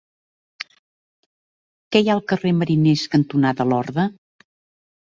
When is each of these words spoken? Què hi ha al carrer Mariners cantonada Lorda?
Què 1.93 2.03
hi 2.03 2.11
ha 2.11 2.15
al 2.15 2.23
carrer 2.33 2.57
Mariners 2.65 3.07
cantonada 3.15 3.71
Lorda? 3.73 4.11